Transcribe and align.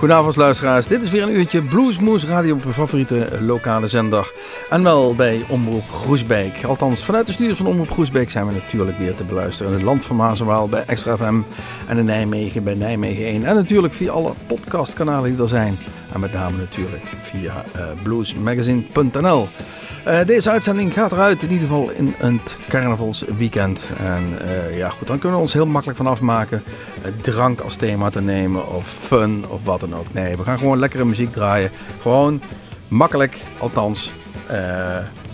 Goedenavond 0.00 0.36
luisteraars, 0.36 0.86
dit 0.86 1.02
is 1.02 1.10
weer 1.10 1.22
een 1.22 1.36
uurtje 1.36 1.62
Bluesmoes 1.62 2.24
Radio 2.24 2.54
op 2.54 2.64
uw 2.64 2.72
favoriete 2.72 3.28
lokale 3.40 3.88
zender. 3.88 4.32
En 4.70 4.82
wel 4.82 5.14
bij 5.14 5.44
Omroep 5.48 5.88
Groesbeek. 5.90 6.64
Althans, 6.64 7.04
vanuit 7.04 7.26
de 7.26 7.32
studios 7.32 7.56
van 7.56 7.66
Omroep 7.66 7.90
Groesbeek 7.90 8.30
zijn 8.30 8.46
we 8.46 8.52
natuurlijk 8.52 8.98
weer 8.98 9.14
te 9.14 9.24
beluisteren. 9.24 9.72
In 9.72 9.78
het 9.78 9.86
land 9.86 10.04
van 10.04 10.16
Mazenwaal 10.16 10.68
bij 10.68 10.84
Extra 10.86 11.16
FM 11.16 11.40
en 11.86 11.98
in 11.98 12.04
Nijmegen 12.04 12.64
bij 12.64 12.74
Nijmegen 12.74 13.24
1. 13.24 13.44
En 13.44 13.54
natuurlijk 13.54 13.94
via 13.94 14.12
alle 14.12 14.32
podcastkanalen 14.46 15.30
die 15.30 15.42
er 15.42 15.48
zijn. 15.48 15.78
En 16.12 16.20
met 16.20 16.32
name 16.32 16.56
natuurlijk 16.56 17.04
via 17.22 17.64
uh, 17.76 17.82
bluesmagazine.nl. 18.02 19.48
Uh, 20.06 20.18
deze 20.26 20.50
uitzending 20.50 20.92
gaat 20.92 21.12
eruit, 21.12 21.42
in 21.42 21.50
ieder 21.50 21.68
geval 21.68 21.90
in 21.90 22.14
het 22.16 22.56
carnavalsweekend. 22.68 23.88
En 23.98 24.38
uh, 24.42 24.76
ja, 24.76 24.88
goed, 24.88 25.06
dan 25.06 25.18
kunnen 25.18 25.36
we 25.36 25.42
ons 25.42 25.52
heel 25.52 25.66
makkelijk 25.66 25.98
van 25.98 26.06
afmaken. 26.06 26.62
Uh, 26.66 27.12
drank 27.20 27.60
als 27.60 27.76
thema 27.76 28.10
te 28.10 28.20
nemen, 28.20 28.68
of 28.68 28.88
fun, 28.88 29.44
of 29.48 29.64
wat 29.64 29.80
dan 29.80 29.94
ook. 29.94 30.12
Nee, 30.12 30.36
we 30.36 30.42
gaan 30.42 30.58
gewoon 30.58 30.78
lekkere 30.78 31.04
muziek 31.04 31.32
draaien. 31.32 31.70
Gewoon 32.00 32.42
makkelijk, 32.88 33.36
althans, 33.58 34.12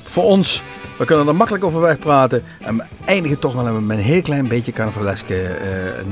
voor 0.04 0.24
ons. 0.24 0.62
We 0.98 1.04
kunnen 1.04 1.26
er 1.26 1.36
makkelijk 1.36 1.64
over 1.64 1.80
wegpraten. 1.80 2.42
En 2.60 2.76
we 2.76 2.84
eindigen 3.04 3.38
toch 3.38 3.52
wel 3.52 3.80
met 3.80 3.98
een 3.98 4.04
heel 4.04 4.22
klein 4.22 4.48
beetje 4.48 4.72
carnavaleske 4.72 5.58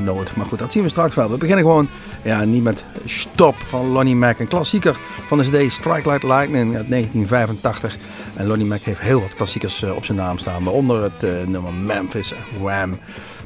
noot. 0.04 0.36
Maar 0.36 0.46
goed, 0.46 0.58
dat 0.58 0.72
zien 0.72 0.82
we 0.82 0.88
straks 0.88 1.14
wel. 1.14 1.30
We 1.30 1.36
beginnen 1.36 1.64
gewoon 1.64 1.88
ja, 2.22 2.44
niet 2.44 2.62
met 2.62 2.84
Stop 3.04 3.54
van 3.66 3.88
Lonnie 3.88 4.16
Mac. 4.16 4.38
Een 4.38 4.48
klassieker 4.48 4.96
van 5.26 5.38
de 5.38 5.44
CD 5.44 5.72
Strike 5.72 6.08
Light 6.08 6.22
Lightning 6.22 6.76
uit 6.76 6.88
1985. 6.88 7.96
En 8.34 8.46
Lonnie 8.46 8.66
Mac 8.66 8.80
heeft 8.80 9.00
heel 9.00 9.20
wat 9.20 9.34
klassiekers 9.34 9.82
uh, 9.82 9.96
op 9.96 10.04
zijn 10.04 10.18
naam 10.18 10.38
staan. 10.38 10.64
Waaronder 10.64 11.02
het 11.02 11.24
uh, 11.24 11.46
nummer 11.46 11.72
Memphis 11.72 12.32
en 12.32 12.62
Wham. 12.62 12.98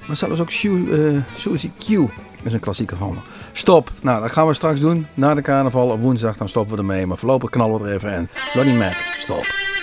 Maar 0.06 0.17
zelfs 0.17 0.41
ook 0.41 0.52
uh, 0.52 1.23
Suzy 1.34 1.70
Q 1.78 1.89
is 2.42 2.52
een 2.52 2.61
klassieker 2.61 2.97
van 2.97 3.11
me. 3.11 3.19
Stop. 3.52 3.92
Nou, 4.00 4.23
dat 4.23 4.33
gaan 4.33 4.47
we 4.47 4.55
straks 4.55 4.80
doen. 4.80 5.06
Na 5.14 5.34
de 5.34 5.42
carnaval 5.42 5.89
op 5.89 6.00
woensdag, 6.00 6.36
dan 6.36 6.48
stoppen 6.48 6.75
we 6.75 6.80
ermee. 6.80 7.06
Maar 7.06 7.19
voorlopig 7.19 7.50
knallen 7.50 7.80
we 7.80 7.89
er 7.89 7.95
even 7.95 8.12
in. 8.12 8.28
Lonnie 8.55 8.75
Mac, 8.75 8.95
stop. 9.19 9.77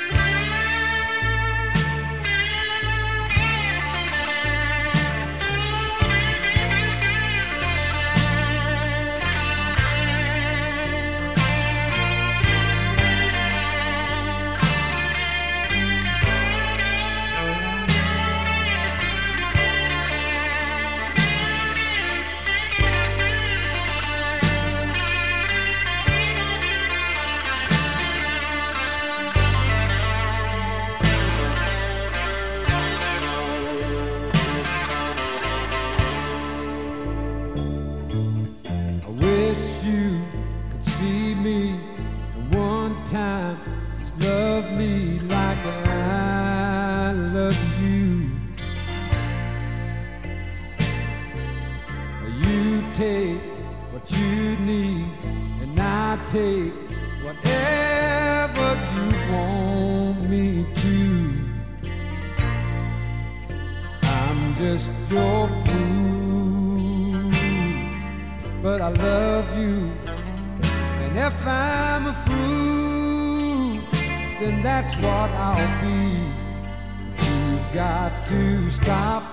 miss 39.56 39.86
you. 39.86 40.35
that's 74.86 74.98
what 74.98 75.32
I'll 75.32 75.82
be. 75.82 76.32
But 77.16 77.28
you've 77.28 77.74
got 77.74 78.26
to 78.28 78.70
stop 78.70 79.25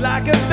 like 0.00 0.28
a 0.28 0.49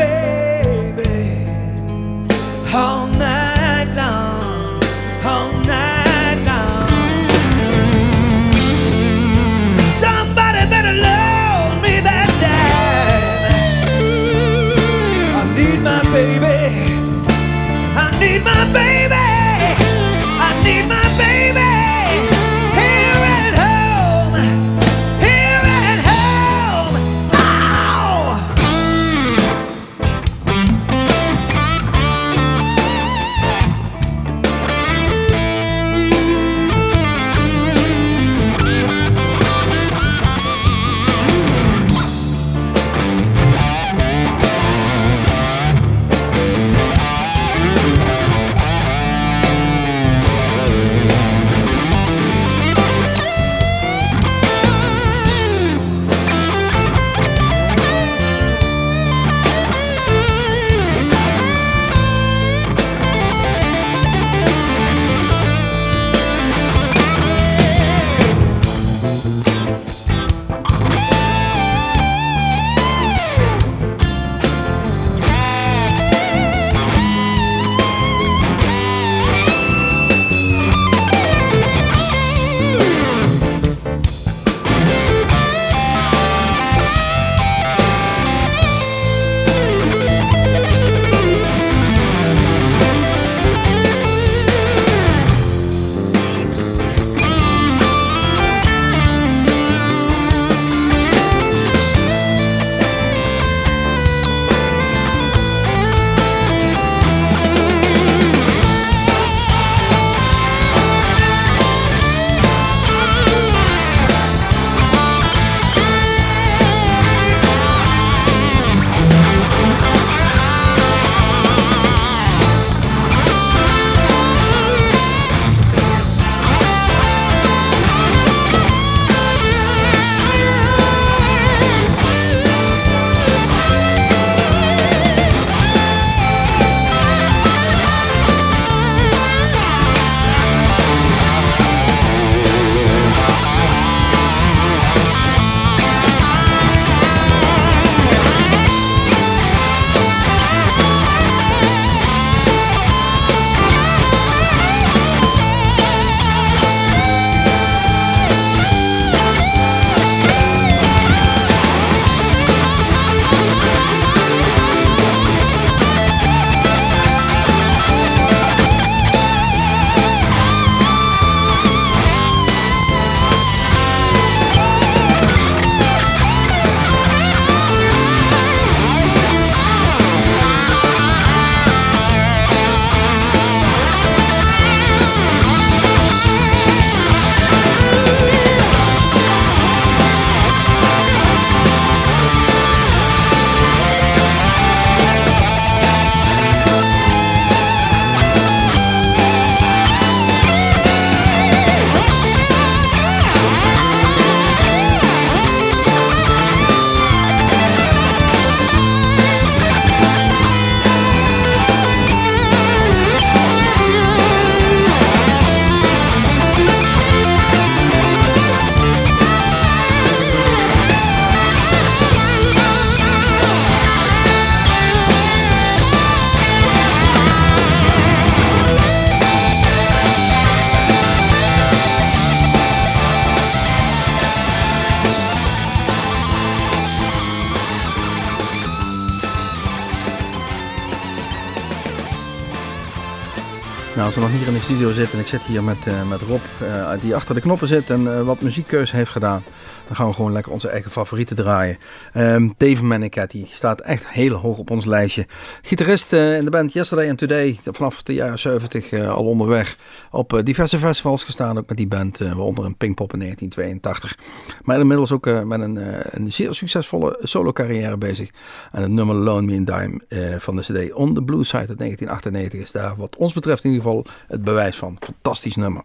in 244.47 244.53
de 244.53 244.59
studio 244.59 244.91
zitten 244.91 245.13
en 245.13 245.23
ik 245.23 245.27
zit 245.27 245.43
hier 245.43 245.63
met, 245.63 245.85
uh, 245.87 246.09
met 246.09 246.21
Rob, 246.21 246.41
uh, 246.61 246.91
die 247.01 247.15
achter 247.15 247.35
de 247.35 247.41
knoppen 247.41 247.67
zit 247.67 247.89
en 247.89 248.01
uh, 248.01 248.21
wat 248.21 248.41
muziekkeuze 248.41 248.95
heeft 248.95 249.11
gedaan, 249.11 249.43
dan 249.87 249.95
gaan 249.95 250.07
we 250.07 250.13
gewoon 250.13 250.31
lekker 250.31 250.51
onze 250.51 250.69
eigen 250.69 250.91
favorieten 250.91 251.35
draaien. 251.35 251.77
Um, 252.13 252.53
Dave 252.57 252.83
Manicetti 252.83 253.47
staat 253.51 253.81
echt 253.81 254.09
heel 254.09 254.33
hoog 254.33 254.57
op 254.57 254.69
ons 254.69 254.85
lijstje. 254.85 255.27
Gitarist 255.61 256.13
in 256.13 256.45
de 256.45 256.51
band 256.51 256.73
Yesterday 256.73 257.09
and 257.09 257.17
Today, 257.17 257.59
vanaf 257.63 258.03
de 258.03 258.13
jaren 258.13 258.39
70 258.39 258.93
al 258.93 259.25
onderweg. 259.25 259.77
Op 260.11 260.41
diverse 260.43 260.77
festivals 260.77 261.23
gestaan, 261.23 261.57
ook 261.57 261.67
met 261.67 261.77
die 261.77 261.87
band, 261.87 262.17
waaronder 262.17 262.65
een 262.65 262.77
Pinkpop 262.77 263.13
in 263.13 263.19
1982. 263.19 264.17
Maar 264.63 264.79
inmiddels 264.79 265.11
ook 265.11 265.25
met 265.43 265.61
een, 265.61 265.79
een 266.09 266.31
zeer 266.31 266.53
succesvolle 266.53 267.19
solo 267.21 267.51
carrière 267.51 267.97
bezig. 267.97 268.29
En 268.71 268.81
het 268.81 268.91
nummer 268.91 269.15
Loan 269.15 269.45
Me 269.45 269.63
a 269.69 269.77
Dime 269.77 270.01
van 270.39 270.55
de 270.55 270.61
CD 270.61 270.93
On 270.93 271.13
the 271.13 271.23
Blue 271.23 271.43
Side 271.43 271.57
uit 271.57 271.77
1998 271.79 272.59
is 272.59 272.71
daar 272.71 272.95
wat 272.97 273.15
ons 273.15 273.33
betreft 273.33 273.63
in 273.63 273.71
ieder 273.71 273.85
geval 273.85 274.05
het 274.37 274.45
bewijs 274.45 274.77
van. 274.77 274.97
Fantastisch 274.99 275.55
nummer. 275.55 275.83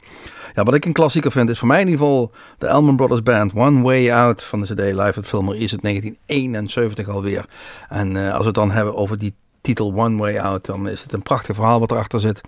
Ja, 0.54 0.62
wat 0.62 0.74
ik 0.74 0.84
een 0.84 0.92
klassieker 0.92 1.32
vind 1.32 1.48
is 1.48 1.58
voor 1.58 1.68
mij 1.68 1.80
in 1.80 1.88
ieder 1.88 2.00
geval 2.00 2.30
de 2.58 2.66
Elman 2.66 2.96
Brothers 2.96 3.22
Band 3.22 3.54
One 3.54 3.82
Way 3.82 4.10
Out 4.10 4.42
van 4.42 4.60
de 4.60 4.66
CD 4.66 4.80
Live 4.80 5.18
at 5.18 5.26
Filmer 5.26 5.56
is 5.56 5.70
het 5.70 5.82
1971 5.82 7.08
alweer. 7.08 7.44
En 7.88 8.14
uh, 8.14 8.30
als 8.30 8.38
we 8.38 8.46
het 8.46 8.54
dan 8.54 8.70
hebben 8.70 8.96
over 8.96 9.18
die 9.18 9.34
titel 9.60 9.92
One 9.94 10.16
Way 10.16 10.38
Out, 10.38 10.66
dan 10.66 10.88
is 10.88 11.02
het 11.02 11.12
een 11.12 11.22
prachtig 11.22 11.56
verhaal 11.56 11.80
wat 11.80 11.90
erachter 11.90 12.20
zit. 12.20 12.40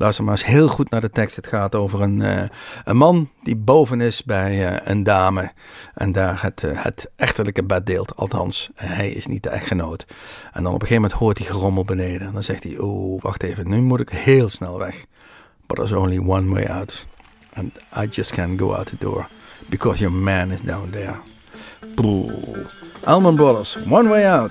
Luister 0.00 0.24
maar 0.24 0.34
eens 0.34 0.44
heel 0.44 0.68
goed 0.68 0.90
naar 0.90 1.00
de 1.00 1.10
tekst. 1.10 1.36
Het 1.36 1.46
gaat 1.46 1.74
over 1.74 2.00
een, 2.00 2.20
uh, 2.20 2.42
een 2.84 2.96
man 2.96 3.30
die 3.42 3.56
boven 3.56 4.00
is 4.00 4.24
bij 4.24 4.70
uh, 4.70 4.78
een 4.84 5.02
dame. 5.02 5.52
En 5.94 6.12
daar 6.12 6.42
het, 6.42 6.62
uh, 6.62 6.84
het 6.84 7.10
echterlijke 7.16 7.64
bed 7.64 7.86
deelt. 7.86 8.16
Althans, 8.16 8.70
hij 8.74 9.10
is 9.10 9.26
niet 9.26 9.42
de 9.42 9.48
echtgenoot. 9.48 10.04
En 10.52 10.62
dan 10.62 10.74
op 10.74 10.80
een 10.80 10.86
gegeven 10.86 11.02
moment 11.02 11.12
hoort 11.12 11.38
hij 11.38 11.46
gerommel 11.46 11.84
beneden. 11.84 12.26
En 12.26 12.32
dan 12.32 12.42
zegt 12.42 12.62
hij, 12.62 12.78
oh, 12.78 13.22
wacht 13.22 13.42
even, 13.42 13.68
nu 13.68 13.80
moet 13.80 14.00
ik 14.00 14.08
heel 14.08 14.48
snel 14.48 14.78
weg. 14.78 15.04
But 15.70 15.78
there's 15.78 15.92
only 15.92 16.18
one 16.18 16.50
way 16.50 16.66
out. 16.66 17.04
And 17.54 17.70
I 17.92 18.06
just 18.06 18.32
can't 18.32 18.58
go 18.58 18.74
out 18.74 18.88
the 18.88 18.96
door. 18.96 19.28
Because 19.70 20.00
your 20.00 20.10
man 20.10 20.50
is 20.50 20.62
down 20.62 20.90
there. 20.90 21.22
Boe. 21.94 22.66
Allman 23.06 23.36
Brothers, 23.36 23.76
One 23.86 24.10
Way 24.10 24.26
Out. 24.26 24.50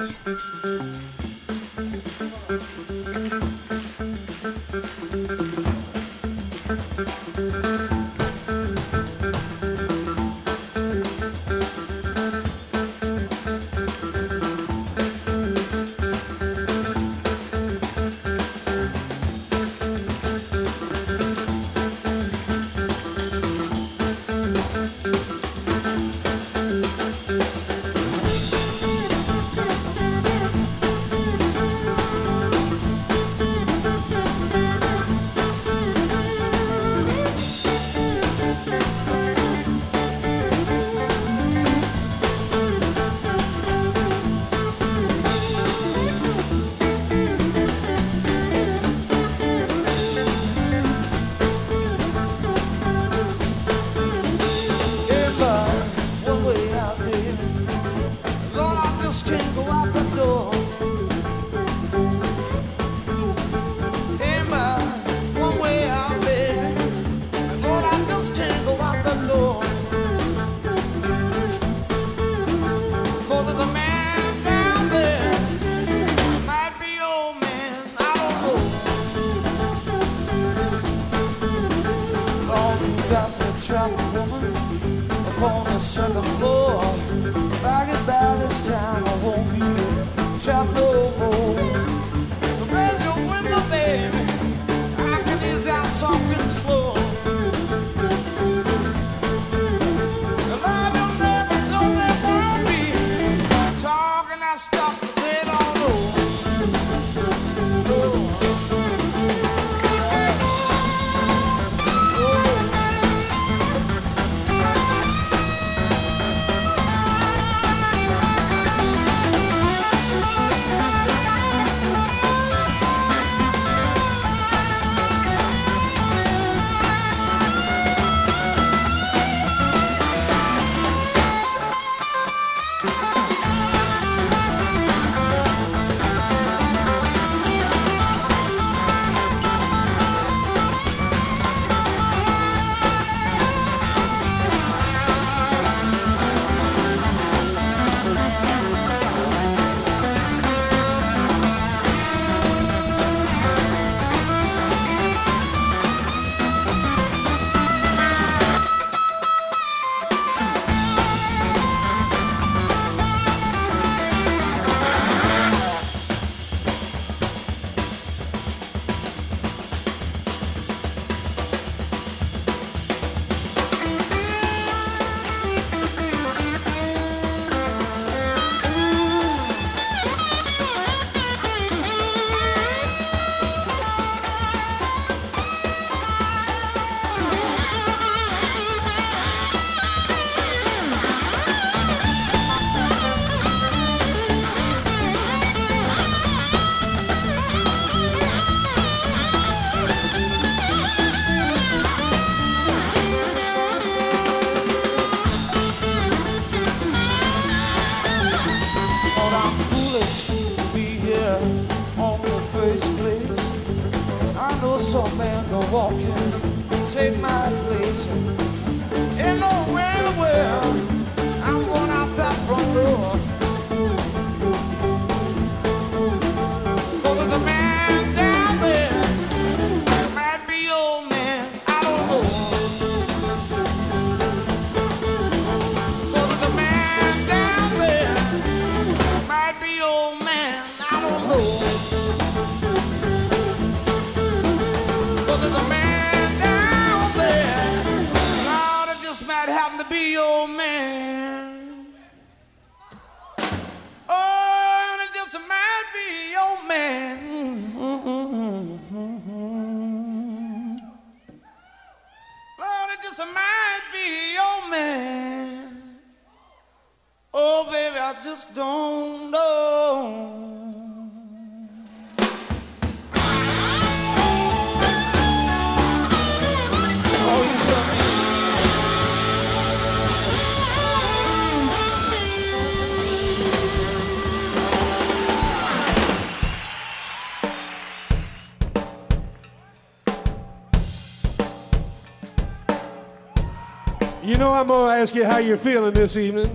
ask 295.00 295.16
you 295.16 295.24
how 295.24 295.38
you're 295.38 295.56
feeling 295.56 295.94
this 295.94 296.18
evening? 296.18 296.54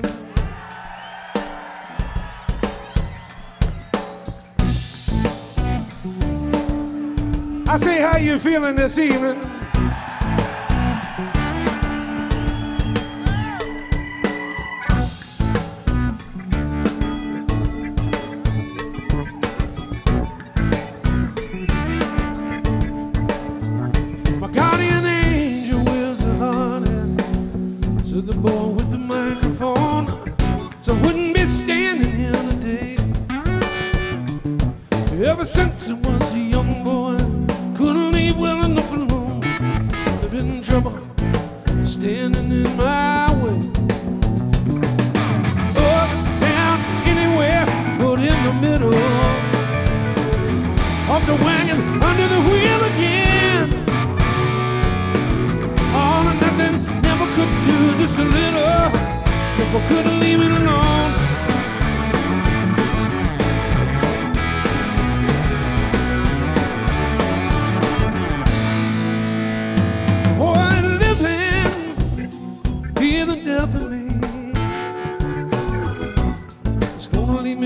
I 7.66 7.78
say, 7.78 8.02
how 8.02 8.18
you 8.18 8.38
feeling 8.38 8.76
this 8.76 8.98
evening? 8.98 9.53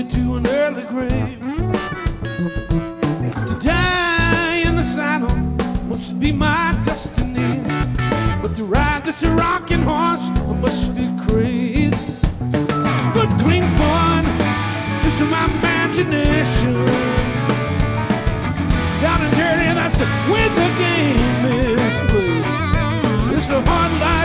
me 0.03 0.09
to 0.09 0.35
an 0.35 0.47
early 0.47 0.83
grave. 0.83 1.39
To 3.49 3.59
die 3.59 4.63
in 4.65 4.75
the 4.75 4.83
saddle 4.83 5.35
must 5.87 6.19
be 6.19 6.31
my 6.31 6.79
destiny. 6.85 7.61
But 8.41 8.55
to 8.55 8.63
ride 8.63 9.03
this 9.05 9.23
rocking 9.23 9.81
horse, 9.81 10.25
I 10.51 10.53
must 10.65 10.95
be 10.95 11.07
crazy. 11.25 12.15
But 13.15 13.29
green 13.43 13.67
fun, 13.79 14.23
just 15.03 15.19
my 15.35 15.45
imagination. 15.57 16.85
Down 19.01 19.19
and 19.25 19.35
dirty, 19.39 19.69
that's 19.79 19.99
where 20.31 20.49
the 20.59 20.69
game 20.83 21.45
is 21.59 21.95
played. 22.11 23.37
It's 23.37 23.49
a 23.49 23.61
hard 23.65 23.91
life. 24.01 24.18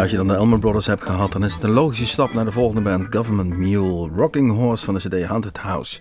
Als 0.00 0.10
je 0.10 0.16
dan 0.16 0.26
de 0.26 0.34
Elmer 0.34 0.58
Brothers 0.58 0.86
hebt 0.86 1.02
gehad, 1.02 1.32
dan 1.32 1.44
is 1.44 1.54
het 1.54 1.62
een 1.62 1.70
logische 1.70 2.06
stap 2.06 2.32
naar 2.32 2.44
de 2.44 2.52
volgende 2.52 2.82
band, 2.82 3.14
Government 3.14 3.50
Mule, 3.50 4.08
Rocking 4.14 4.52
Horse 4.52 4.84
van 4.84 4.94
de 4.94 5.00
CD 5.00 5.24
Haunted 5.24 5.58
House. 5.58 6.00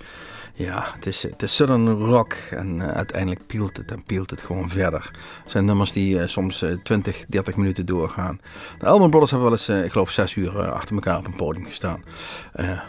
Ja, 0.53 0.85
het 0.93 1.05
is, 1.05 1.23
het 1.23 1.41
is 1.41 1.55
Southern 1.55 1.89
rock 1.89 2.33
en 2.33 2.75
uh, 2.75 2.87
uiteindelijk 2.87 3.45
pielt 3.47 3.77
het 3.77 3.91
en 3.91 4.03
pielt 4.03 4.29
het 4.29 4.41
gewoon 4.41 4.69
verder. 4.69 5.11
Het 5.41 5.51
zijn 5.51 5.65
nummers 5.65 5.91
die 5.91 6.15
uh, 6.15 6.27
soms 6.27 6.63
uh, 6.63 6.77
20, 6.83 7.25
30 7.27 7.55
minuten 7.55 7.85
doorgaan. 7.85 8.39
De 8.79 8.85
Elmer 8.85 9.09
Brothers 9.09 9.31
hebben 9.31 9.49
wel 9.49 9.57
eens, 9.57 9.85
ik 9.85 9.91
geloof, 9.91 10.11
6 10.11 10.35
uur 10.35 10.71
achter 10.71 10.95
elkaar 10.95 11.17
op 11.17 11.25
een 11.25 11.35
podium 11.35 11.65
gestaan. 11.65 12.03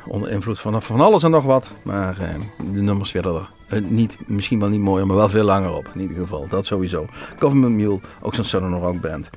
onder 0.07 0.31
invloed 0.31 0.61
van, 0.61 0.83
van 0.83 1.01
alles 1.01 1.23
en 1.23 1.31
nog 1.31 1.45
wat, 1.45 1.73
maar 1.83 2.17
de 2.73 2.83
nummers 2.83 3.13
werden 3.13 3.35
er 3.35 3.51
niet, 3.89 4.17
misschien 4.27 4.61
wel 4.61 4.69
niet 4.69 4.81
mooier, 4.81 5.07
maar 5.07 5.17
wel 5.17 5.29
veel 5.29 5.45
langer 5.45 5.73
op. 5.73 5.91
In 5.95 6.01
ieder 6.01 6.17
geval, 6.17 6.49
dat 6.49 6.67
sowieso. 6.67 7.07
Government 7.39 7.75
Mule, 7.75 8.01
ook 8.21 8.35
zo'n 8.35 8.45
Southern 8.45 8.75
rock 8.75 9.01
band. 9.01 9.31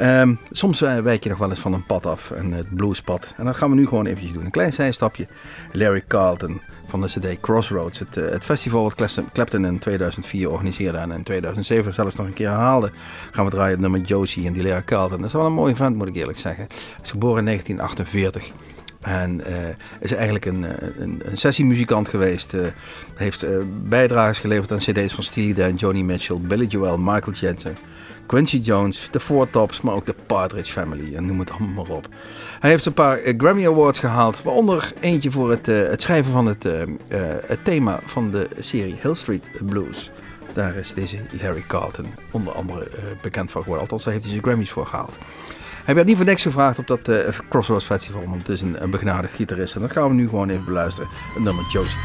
Um, 0.00 0.38
soms 0.50 0.80
wijk 0.80 1.22
je 1.22 1.28
nog 1.28 1.38
wel 1.38 1.50
eens 1.50 1.60
van 1.60 1.72
een 1.72 1.86
pad 1.86 2.06
af, 2.06 2.30
en 2.30 2.52
het 2.52 2.74
bluespad. 2.74 3.34
En 3.36 3.44
dat 3.44 3.56
gaan 3.56 3.70
we 3.70 3.76
nu 3.76 3.86
gewoon 3.86 4.06
eventjes 4.06 4.32
doen. 4.32 4.44
Een 4.44 4.50
klein 4.50 4.72
zijstapje. 4.72 5.26
Larry 5.72 6.04
Carlton 6.08 6.60
van 6.86 7.00
de 7.00 7.06
CD 7.06 7.40
Crossroads. 7.40 7.98
Het, 7.98 8.14
het 8.14 8.44
festival 8.44 8.82
wat 8.82 9.22
Clapton 9.32 9.66
in 9.66 9.78
2004 9.78 10.50
organiseerde 10.50 10.98
en 10.98 11.10
in 11.10 11.22
2007 11.22 11.94
zelfs 11.94 12.14
nog 12.14 12.26
een 12.26 12.32
keer 12.32 12.48
herhaalde. 12.48 12.90
Gaan 13.30 13.44
we 13.44 13.50
draaien 13.50 13.70
het 13.70 13.80
nummer 13.80 14.00
Josie 14.00 14.46
en 14.46 14.52
die 14.52 14.62
Larry 14.62 14.84
Carlton. 14.84 15.16
Dat 15.16 15.26
is 15.26 15.32
wel 15.32 15.46
een 15.46 15.52
mooi 15.52 15.72
event, 15.72 15.96
moet 15.96 16.08
ik 16.08 16.16
eerlijk 16.16 16.38
zeggen. 16.38 16.66
Hij 16.68 17.02
is 17.02 17.10
geboren 17.10 17.38
in 17.38 17.44
1948. 17.44 18.52
En 19.06 19.40
uh, 19.48 19.54
is 20.00 20.12
eigenlijk 20.12 20.44
een, 20.44 20.64
een, 21.02 21.22
een 21.24 21.38
sessiemuzikant 21.38 22.08
geweest. 22.08 22.54
Uh, 22.54 22.60
heeft 23.14 23.44
uh, 23.44 23.50
bijdrages 23.82 24.38
geleverd 24.38 24.72
aan 24.72 24.78
cd's 24.78 25.14
van 25.14 25.24
Steely 25.24 25.54
Dan, 25.54 25.74
Joni 25.74 26.04
Mitchell, 26.04 26.36
Billy 26.40 26.64
Joel, 26.64 26.98
Michael 26.98 27.32
Jackson, 27.32 27.76
Quincy 28.26 28.56
Jones, 28.56 29.08
de 29.10 29.20
Four 29.20 29.50
Tops, 29.50 29.80
maar 29.80 29.94
ook 29.94 30.06
de 30.06 30.14
Partridge 30.26 30.72
Family. 30.72 31.14
En 31.16 31.26
noem 31.26 31.38
het 31.38 31.50
allemaal 31.50 31.84
maar 31.84 31.96
op. 31.96 32.08
Hij 32.60 32.70
heeft 32.70 32.86
een 32.86 32.94
paar 32.94 33.20
Grammy 33.36 33.66
Awards 33.66 33.98
gehaald. 33.98 34.42
Waaronder 34.42 34.92
eentje 35.00 35.30
voor 35.30 35.50
het, 35.50 35.66
het 35.66 36.02
schrijven 36.02 36.32
van 36.32 36.46
het, 36.46 36.68
het 37.46 37.64
thema 37.64 38.00
van 38.06 38.30
de 38.30 38.48
serie 38.58 38.96
Hill 39.00 39.14
Street 39.14 39.44
Blues. 39.66 40.10
Daar 40.52 40.76
is 40.76 40.94
deze 40.94 41.16
Larry 41.40 41.64
Carlton 41.66 42.06
onder 42.30 42.52
andere 42.52 42.88
bekend 43.22 43.50
van 43.50 43.62
geworden. 43.62 43.82
Althans, 43.82 44.04
daar 44.04 44.12
heeft 44.12 44.24
hij 44.24 44.34
zijn 44.34 44.46
Grammys 44.46 44.70
voor 44.70 44.86
gehaald. 44.86 45.18
Hij 45.86 45.94
werd 45.94 46.06
niet 46.06 46.16
voor 46.16 46.26
niks 46.26 46.42
gevraagd 46.42 46.78
op 46.78 46.86
dat 46.86 47.08
uh, 47.08 47.18
Crossroads 47.48 47.84
Festival, 47.84 48.24
want 48.24 48.38
het 48.38 48.48
is 48.48 48.60
een, 48.60 48.82
een 48.82 48.90
begnadigd 48.90 49.34
gitarist. 49.34 49.74
En 49.74 49.80
dat 49.80 49.92
gaan 49.92 50.08
we 50.08 50.14
nu 50.14 50.28
gewoon 50.28 50.48
even 50.48 50.64
beluisteren. 50.64 51.10
Het 51.34 51.42
nummer 51.42 51.64
Josie. 51.72 51.98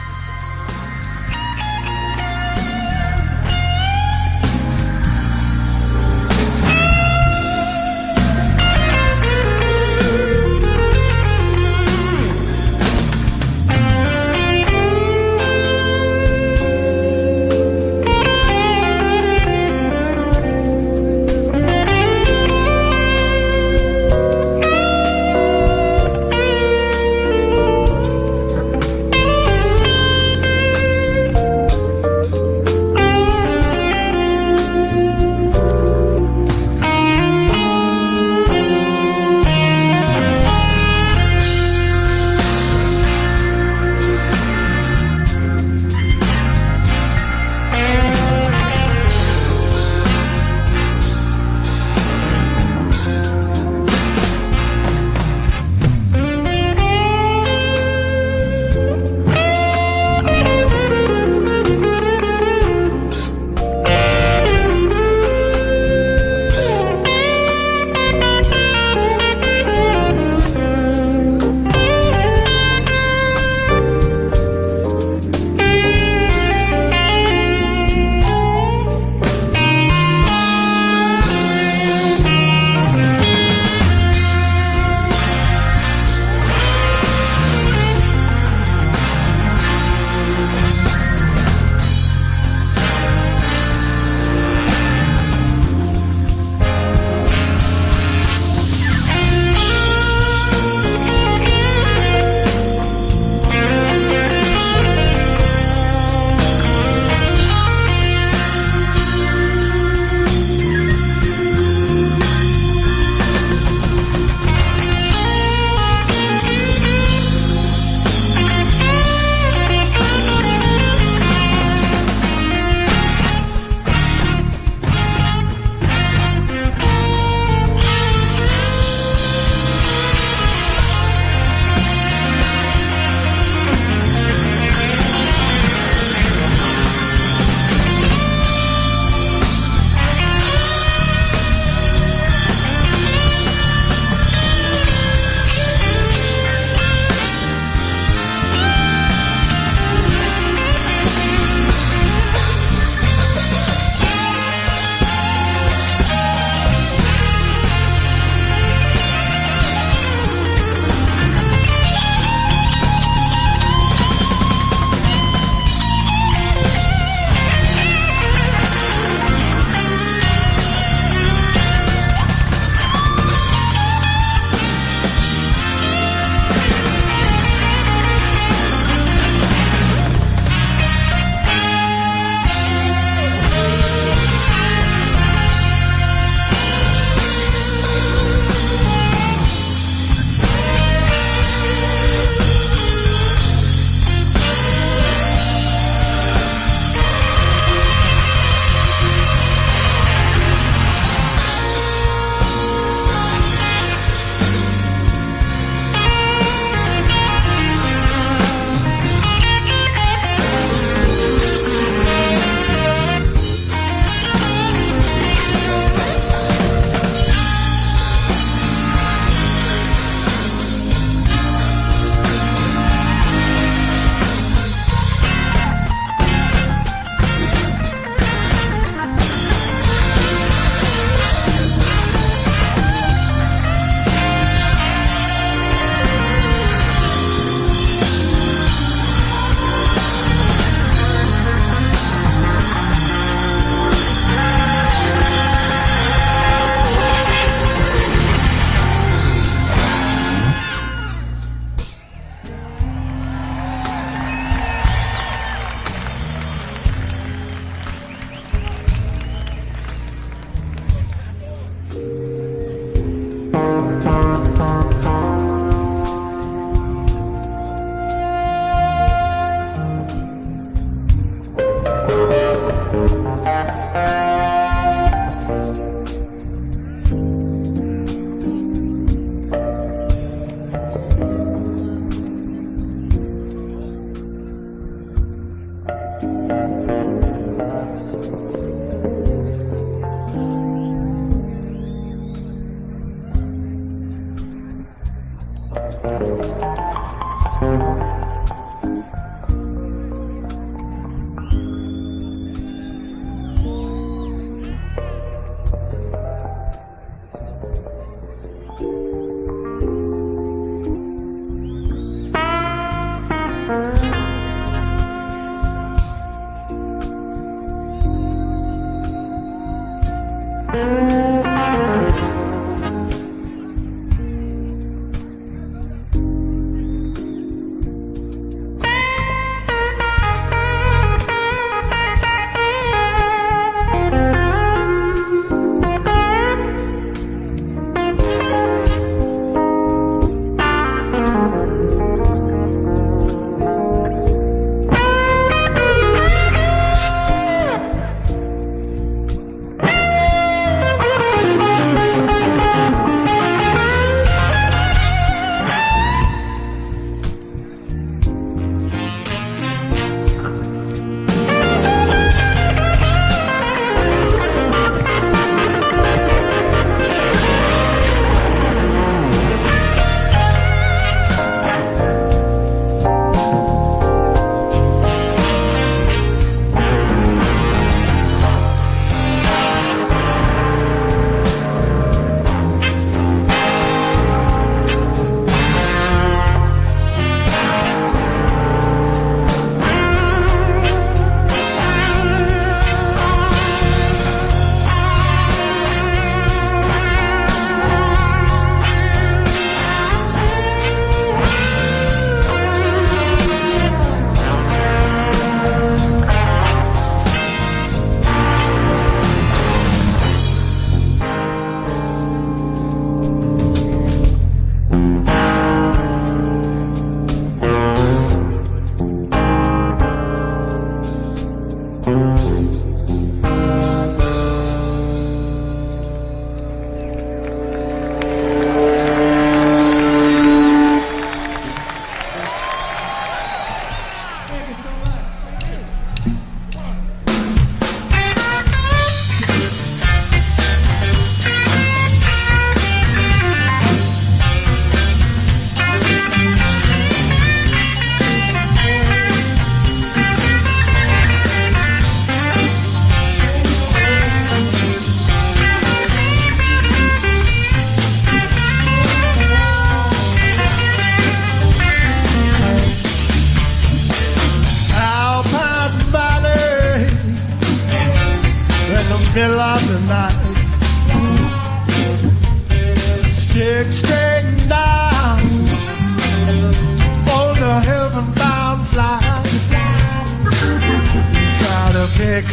chick 482.21 482.45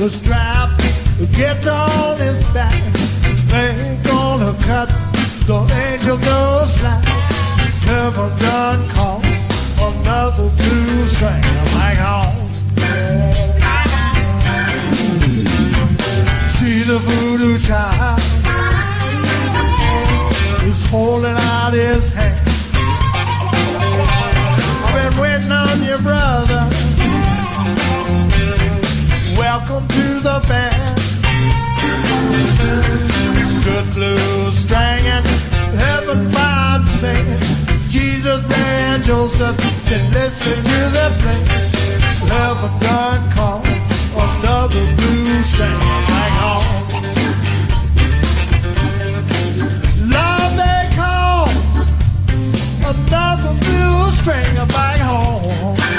was 0.00 0.14
strapped, 0.14 0.82
get 1.36 1.64
on 1.68 2.18
his 2.18 2.38
back. 2.50 2.80
They 3.52 3.98
gonna 4.02 4.52
cut 4.64 4.88
the 5.46 5.58
angel 5.86 6.18
goes 6.18 6.74
slack. 6.74 7.04
Never 7.86 8.26
done 8.40 8.80
caught 8.94 9.24
another 9.88 10.48
blue 10.58 11.06
string 11.14 11.44
like 11.78 12.00
on. 12.14 12.34
See 16.56 16.82
the 16.90 16.98
voodoo 17.06 17.58
child. 17.60 17.91
welcome 29.72 29.88
to 29.88 30.20
the 30.20 30.38
band. 30.48 30.98
Good 33.64 33.94
blues 33.94 34.58
stringing, 34.58 35.24
heaven 35.78 36.30
find 36.30 36.86
singing. 36.86 37.40
Jesus, 37.88 38.46
Mary, 38.48 38.82
and 38.94 39.02
Joseph, 39.02 39.56
been 39.88 40.12
listen 40.12 40.56
to 40.56 40.78
the 40.96 41.10
thing. 41.22 41.44
Love 42.28 42.64
a 42.64 42.70
gun 42.84 43.30
call, 43.32 43.62
another 44.16 44.84
blues 44.96 45.46
string. 45.46 45.80
Hang 46.12 46.36
on. 46.52 46.64
Love 50.16 50.52
they 50.56 50.82
call, 50.96 51.48
another 52.92 53.52
blues 53.64 54.18
string. 54.20 54.54
back 54.68 55.00
home. 55.00 55.91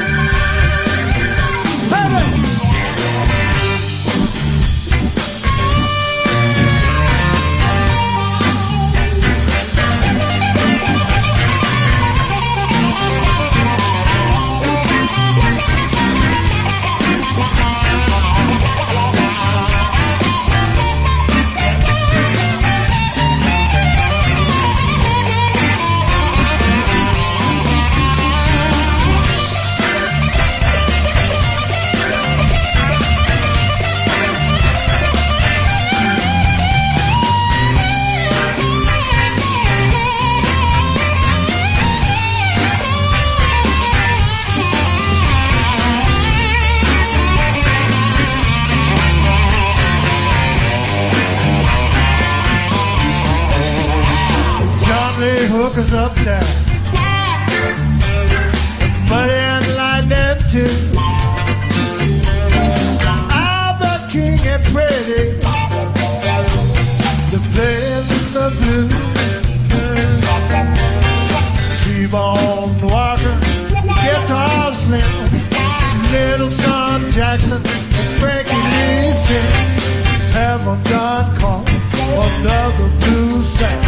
they 55.23 55.47
hook 55.47 55.77
us 55.77 55.93
up 55.93 56.13
there, 56.27 56.47
Money 59.07 59.39
and 59.53 59.65
lightning 59.79 60.39
too. 60.51 60.73
I'm 63.31 63.79
a 63.93 63.95
king 64.11 64.39
and 64.53 64.63
pretty. 64.73 65.23
The 67.31 67.39
players 67.53 68.07
in 68.17 68.25
the 68.37 68.47
blue. 68.59 68.89
T-Bone 71.81 72.81
Walker, 72.91 73.37
guitar 74.03 74.73
slim, 74.73 75.13
little 76.11 76.51
son 76.51 77.09
Jackson, 77.11 77.61
Frankie 78.19 78.63
Lee 78.73 79.13
have 80.33 80.67
a 80.67 80.75
gone 80.89 81.29
call 81.39 81.63
another 82.25 82.89
blue 82.99 83.41
stack. 83.41 83.82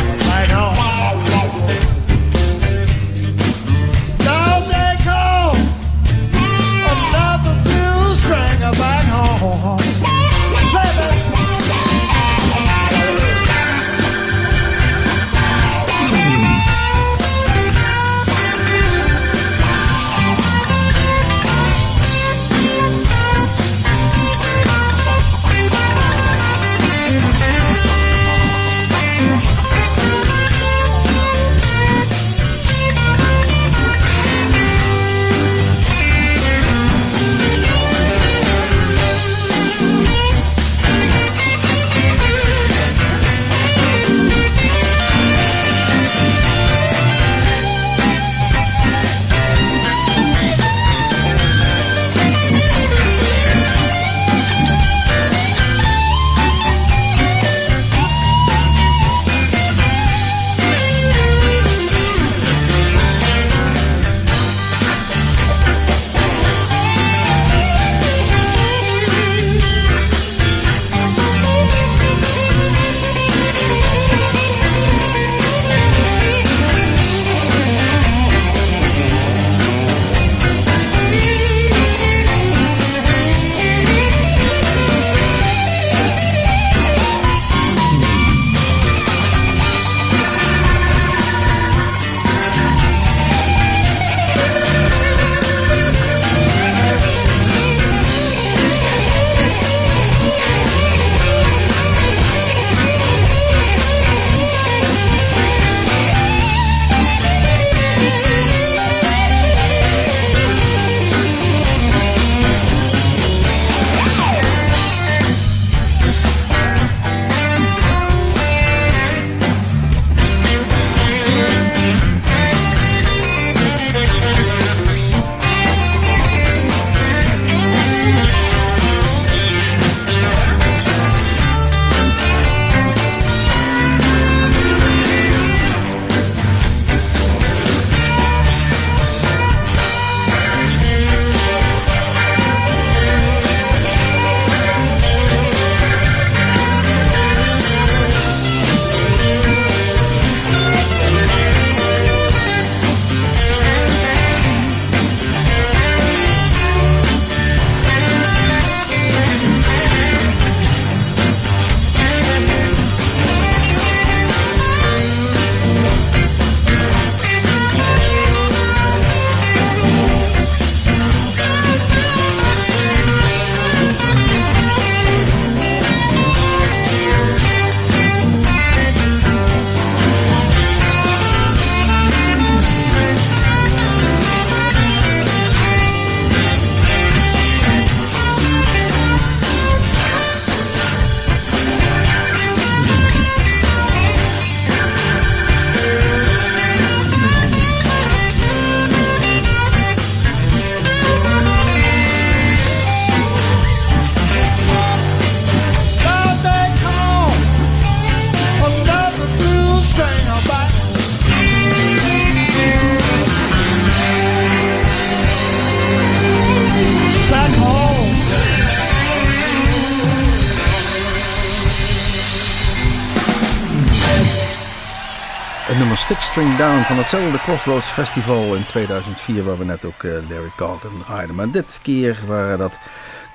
Six 226.15 226.27
String 226.27 226.57
Down 226.57 226.81
van 226.81 226.97
hetzelfde 226.97 227.37
Crossroads 227.37 227.85
Festival 227.85 228.55
in 228.55 228.65
2004, 228.65 229.43
waar 229.43 229.57
we 229.57 229.65
net 229.65 229.85
ook 229.85 230.03
uh, 230.03 230.11
Larry 230.29 230.51
Carlton 230.55 230.99
draaiden. 230.99 231.35
Maar 231.35 231.51
dit 231.51 231.79
keer 231.81 232.19
waren 232.27 232.57
dat 232.57 232.79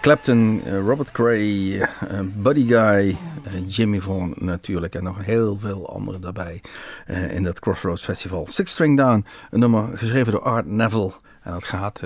Clapton, 0.00 0.62
uh, 0.66 0.78
Robert 0.78 1.10
Cray, 1.10 1.76
uh, 1.76 1.86
Buddy 2.22 2.66
Guy, 2.66 3.16
Jimmy 3.66 4.00
Vaughan 4.00 4.34
natuurlijk 4.36 4.94
en 4.94 5.02
nog 5.02 5.24
heel 5.24 5.58
veel 5.58 5.92
anderen 5.92 6.20
daarbij 6.20 6.60
in 7.06 7.42
dat 7.42 7.60
Crossroads 7.60 8.04
Festival. 8.04 8.46
Six 8.48 8.72
String 8.72 8.96
Down, 8.96 9.24
een 9.50 9.60
nummer 9.60 9.98
geschreven 9.98 10.32
door 10.32 10.42
Art 10.42 10.66
Neville. 10.66 11.12
En 11.42 11.52
dat 11.52 11.64
gaat 11.64 12.02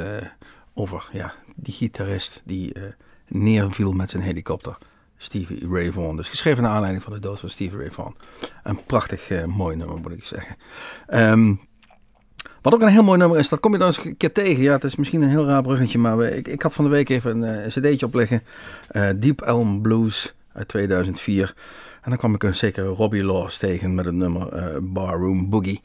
over 0.75 1.09
ja, 1.13 1.35
die 1.57 1.75
gitarist 1.75 2.41
die 2.45 2.73
neerviel 3.29 3.93
met 3.93 4.11
zijn 4.11 4.23
helikopter. 4.23 4.77
Stevie 5.25 5.69
Ray 5.71 5.93
Vaughan. 5.93 6.17
Dus 6.17 6.29
geschreven 6.29 6.63
naar 6.63 6.73
aanleiding 6.73 7.03
van 7.03 7.13
de 7.13 7.21
dood 7.21 7.41
van 7.41 7.49
Stevie 7.49 7.79
Ray 7.79 7.91
Vaughan. 7.91 8.17
Een 8.63 8.85
prachtig 8.85 9.31
uh, 9.31 9.45
mooi 9.45 9.77
nummer 9.77 10.01
moet 10.01 10.13
ik 10.13 10.25
zeggen. 10.25 10.57
Um, 11.15 11.61
wat 12.63 12.75
ook 12.75 12.81
een 12.81 12.89
heel 12.89 13.03
mooi 13.03 13.19
nummer 13.19 13.39
is, 13.39 13.49
dat 13.49 13.61
kom 13.61 13.73
je 13.73 13.79
dan 13.79 13.87
eens 13.87 14.05
een 14.05 14.17
keer 14.17 14.33
tegen. 14.33 14.63
Ja, 14.63 14.73
het 14.73 14.85
is 14.85 14.97
misschien 14.97 15.23
een 15.23 15.29
heel 15.29 15.47
raar 15.47 15.63
bruggetje, 15.63 15.99
maar 15.99 16.23
ik, 16.23 16.49
ik 16.49 16.63
had 16.63 16.75
van 16.75 16.85
de 16.85 16.91
week 16.91 17.09
even 17.09 17.43
een 17.43 17.61
uh, 17.61 17.67
cd'tje 17.67 18.07
opleggen. 18.07 18.43
Uh, 18.93 19.09
Deep 19.17 19.41
Elm 19.41 19.83
Blues 19.83 20.35
uit 20.53 20.69
2004. 20.69 21.55
En 22.05 22.11
dan 22.11 22.19
kwam 22.19 22.35
ik 22.35 22.43
een 22.43 22.55
zekere 22.55 22.87
Robbie 22.87 23.25
Laws 23.25 23.59
tegen 23.59 23.95
met 23.95 24.05
het 24.05 24.15
nummer 24.15 24.57
uh, 24.57 24.77
Barroom 24.83 25.51
Boogie. 25.51 25.81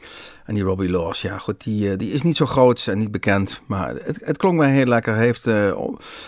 En 0.46 0.56
die 0.56 0.64
Robbie 0.64 0.90
Laws, 0.90 1.22
ja 1.22 1.38
goed, 1.38 1.64
die, 1.64 1.92
uh, 1.92 1.98
die 1.98 2.12
is 2.12 2.22
niet 2.22 2.36
zo 2.36 2.46
groot 2.46 2.88
en 2.88 2.98
niet 2.98 3.12
bekend. 3.12 3.62
Maar 3.66 3.90
het, 3.90 4.20
het 4.24 4.38
klonk 4.38 4.58
mij 4.58 4.72
heel 4.72 4.86
lekker. 4.86 5.16
Heeft, 5.16 5.48
uh, 5.48 5.72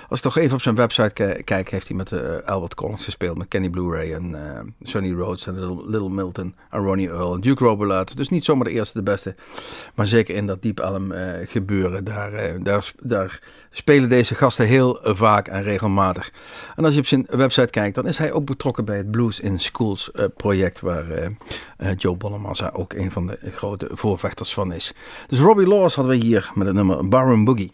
als 0.10 0.20
ik 0.20 0.20
toch 0.20 0.38
even 0.38 0.54
op 0.56 0.62
zijn 0.62 0.76
website 0.76 1.42
kijk, 1.44 1.70
heeft 1.70 1.88
hij 1.88 1.98
met 1.98 2.14
Albert 2.46 2.76
Collins 2.76 3.04
gespeeld. 3.04 3.38
Met 3.38 3.48
Kenny 3.48 3.70
Blu-ray 3.70 4.14
en 4.14 4.36
Sonny 4.82 5.14
Rhodes 5.14 5.48
en 5.48 5.90
Little, 5.90 6.10
Milton 6.10 6.56
en 6.70 6.80
Ronnie 6.80 7.10
Earl 7.10 7.34
en 7.34 7.42
Duke 7.42 7.64
Robert. 7.64 8.18
Dus 8.18 8.30
niet 8.30 8.46
zomaar 8.46 8.66
de 8.66 8.72
eerste, 8.72 8.98
de 8.98 9.04
beste. 9.04 9.36
Maar 9.96 10.08
zeker 10.08 10.36
in 10.36 10.48
dat 10.48 10.62
Deep 10.62 10.80
Elm 10.80 11.14
gebeuren, 11.46 12.04
daar, 12.04 12.64
daar, 12.64 12.92
daar 13.00 13.40
spelen 13.70 14.10
deze 14.10 14.36
gasten 14.36 14.66
heel 14.66 15.00
vaak 15.02 15.48
en 15.48 15.64
regelmatig. 15.64 16.32
En 16.76 16.86
als 16.86 16.94
je 16.94 17.00
op 17.00 17.06
zijn 17.06 17.26
website 17.30 17.70
kijkt, 17.70 17.96
dan 17.96 18.08
is 18.08 18.18
hij 18.18 18.32
ook 18.32 18.46
betrokken 18.46 18.86
bij 18.86 18.98
het 18.98 19.12
Blues 19.12 19.40
in 19.40 19.60
Uh, 19.82 20.26
project, 20.38 20.80
waar 20.80 21.10
uh, 21.10 21.26
uh, 21.78 21.90
Joe 21.98 22.16
Bonamassa 22.16 22.70
ook 22.74 22.94
een 22.94 23.12
van 23.12 23.28
de 23.28 23.38
grote 23.52 23.90
voorvechters 23.92 24.54
van 24.54 24.72
is. 24.72 24.94
Dus 25.28 25.40
Robbie 25.40 25.68
Laws 25.68 25.96
hadden 25.96 26.18
we 26.18 26.26
hier 26.26 26.52
met 26.56 26.68
het 26.68 26.76
nummer 26.76 27.08
Baron 27.08 27.44
Boogie. 27.44 27.72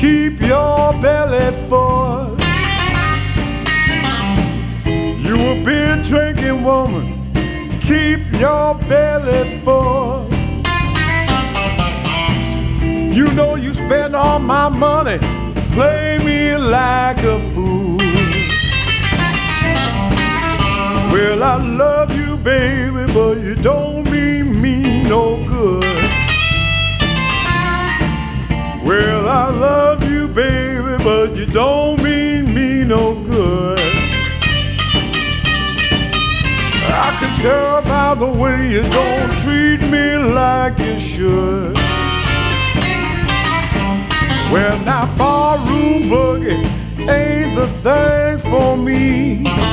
Keep 0.00 0.40
your 0.40 0.94
belly 1.02 1.54
full. 1.68 2.34
You 5.26 5.36
a 5.52 5.62
beer 5.62 6.02
drinking 6.02 6.64
woman, 6.64 7.04
keep 7.82 8.20
your 8.40 8.74
belly 8.88 9.58
full. 9.58 10.26
You 13.12 13.30
know 13.34 13.56
you 13.56 13.74
spend 13.74 14.16
all 14.16 14.38
my 14.38 14.70
money, 14.70 15.18
play 15.74 16.18
me 16.24 16.56
like 16.56 17.18
a 17.18 17.38
fool. 17.52 17.98
Well, 21.12 21.42
I 21.42 21.56
love 21.56 22.10
you, 22.16 22.38
baby, 22.38 23.12
but 23.12 23.34
you 23.36 23.54
don't 23.56 24.10
mean 24.10 24.62
me 24.62 25.02
no 25.02 25.44
good. 25.46 25.89
Well, 28.90 29.28
I 29.28 29.50
love 29.50 30.10
you, 30.10 30.26
baby, 30.26 31.04
but 31.04 31.36
you 31.36 31.46
don't 31.46 32.02
mean 32.02 32.52
me 32.52 32.82
no 32.82 33.14
good. 33.24 33.78
I 36.88 37.16
can 37.20 37.40
tell 37.40 37.82
by 37.82 38.16
the 38.16 38.26
way 38.26 38.68
you 38.68 38.82
don't 38.82 39.38
treat 39.38 39.80
me 39.92 40.16
like 40.16 40.76
you 40.80 40.98
should. 40.98 41.76
Well, 44.50 44.76
now 44.84 45.06
barroom 45.16 46.10
boogie 46.10 46.58
ain't 47.08 47.54
the 47.54 47.68
thing 47.84 48.38
for 48.50 48.76
me. 48.76 49.69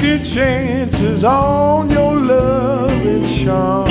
Taking 0.00 0.24
chances 0.24 1.24
on 1.24 1.90
your 1.90 2.16
love 2.16 3.04
and 3.04 3.28
charm. 3.28 3.86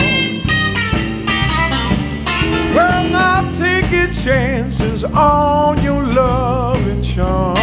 Well, 2.74 3.10
not 3.10 3.54
taking 3.54 4.12
chances 4.14 5.04
on 5.04 5.84
your 5.84 6.02
love 6.02 6.88
and 6.88 7.06
charm. 7.06 7.56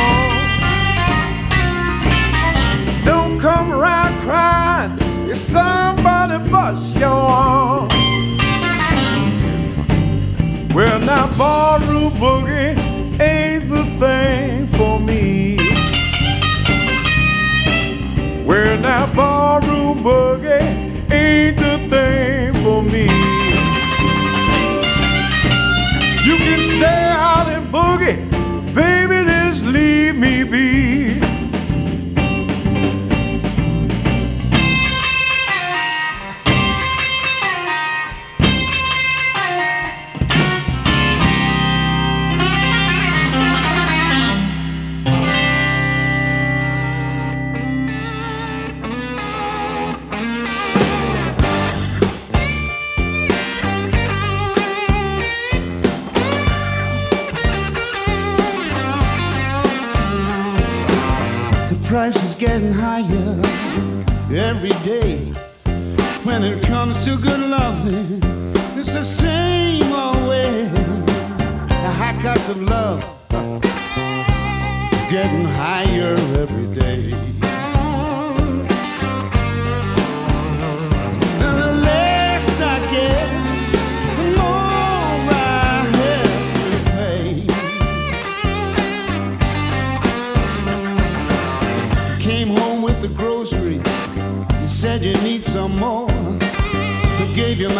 Don't 3.04 3.40
come 3.40 3.72
around 3.72 4.14
crying 4.20 4.92
if 5.28 5.38
somebody 5.38 6.38
busts 6.48 6.94
your 6.94 7.08
arm. 7.08 7.88
Well, 10.72 11.00
now, 11.00 11.26
barroom 11.36 12.12
boogie 12.12 12.78
ain't 13.18 13.68
the 13.68 13.84
thing 13.98 14.35
barroom 19.16 19.98
boogie 20.04 20.60
ain't 21.10 21.56
the 21.56 21.78
thing 21.88 22.52
for 22.62 22.82
me. 22.82 23.04
You 26.26 26.36
can 26.36 26.60
stay 26.76 27.04
out 27.28 27.48
and 27.48 27.66
boogie, 27.72 28.16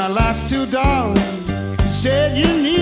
my 0.08 0.12
last 0.12 0.48
two 0.48 0.66
dollars. 0.66 1.48
You 1.48 1.90
said 1.90 2.36
you 2.36 2.62
need. 2.62 2.75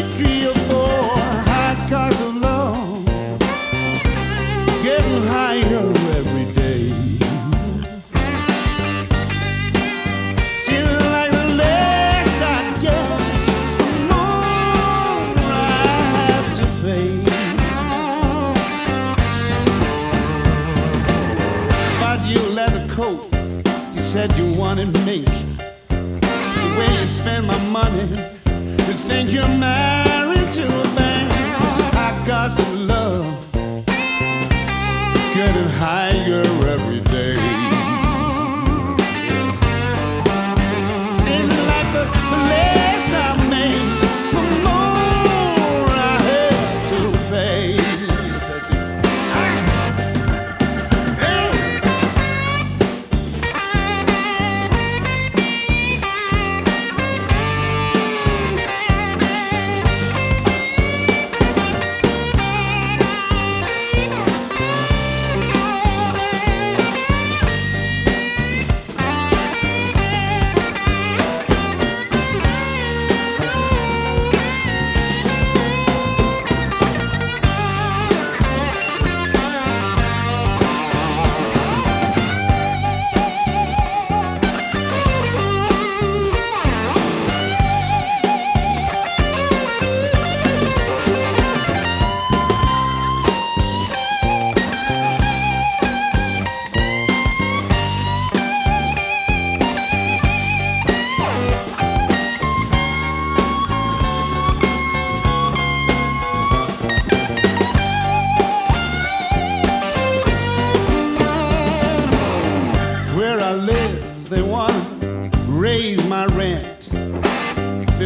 high. 35.84 36.03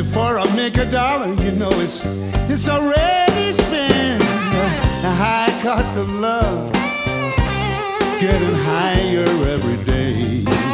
before 0.03 0.39
I 0.39 0.45
make 0.55 0.79
a 0.79 0.89
dollar, 0.89 1.35
you 1.43 1.51
know 1.51 1.71
it's 1.73 1.99
it's 2.49 2.69
already 2.69 3.53
spent. 3.53 4.21
The 5.03 5.13
high 5.25 5.51
cost 5.61 5.97
of 5.97 6.09
love 6.15 6.73
getting 8.21 8.55
higher 8.71 9.27
every 9.55 9.77
day. 9.85 10.68